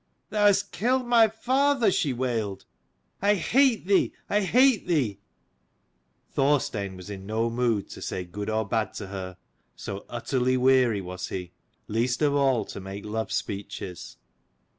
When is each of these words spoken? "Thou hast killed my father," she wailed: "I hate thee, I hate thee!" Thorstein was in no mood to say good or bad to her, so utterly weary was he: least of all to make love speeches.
"Thou 0.31 0.47
hast 0.47 0.71
killed 0.71 1.05
my 1.05 1.27
father," 1.27 1.91
she 1.91 2.11
wailed: 2.11 2.65
"I 3.21 3.35
hate 3.35 3.85
thee, 3.85 4.13
I 4.31 4.39
hate 4.41 4.87
thee!" 4.87 5.19
Thorstein 6.31 6.97
was 6.97 7.11
in 7.11 7.27
no 7.27 7.51
mood 7.51 7.87
to 7.91 8.01
say 8.01 8.23
good 8.25 8.49
or 8.49 8.67
bad 8.67 8.95
to 8.95 9.05
her, 9.09 9.37
so 9.75 10.07
utterly 10.09 10.57
weary 10.57 11.01
was 11.01 11.27
he: 11.27 11.51
least 11.87 12.23
of 12.23 12.33
all 12.33 12.65
to 12.65 12.79
make 12.79 13.05
love 13.05 13.31
speeches. 13.31 14.17